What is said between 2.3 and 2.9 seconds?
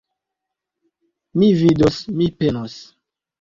penos.